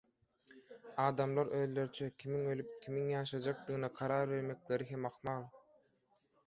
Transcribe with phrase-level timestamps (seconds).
[1.03, 5.49] Adamlar özleriçe kimiň ölüp kimiň ýaşajakdygyna karar bermekleri hem ahmal.